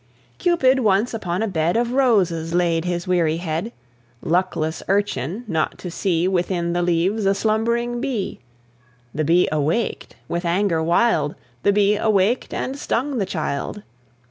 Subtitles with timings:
[0.39, 3.71] Cupid once upon a bed Of roses laid his weary head;
[4.23, 8.39] Luckless urchin, not to see Within the leaves a slumbering bee.
[9.13, 13.83] The bee awak'd with anger wild The bee awak'd, and stung the child.